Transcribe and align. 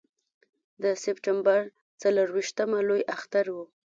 د 0.83 0.85
سپټمبر 1.03 1.61
څلرویشتمه 2.01 2.79
لوی 2.87 3.01
اختر 3.15 3.45
و. 3.55 3.57